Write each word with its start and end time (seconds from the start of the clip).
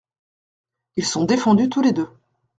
Ils 0.95 1.05
sont 1.05 1.25
défendus 1.25 1.69
tous 1.69 1.83
les 1.83 1.91
deux. 1.91 2.09